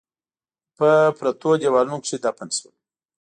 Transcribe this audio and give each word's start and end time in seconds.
په 0.77 0.89
پريوتو 1.17 1.49
ديوالونو 1.61 2.01
کښ 2.03 2.11
دفن 2.25 2.49
شول 2.57 2.75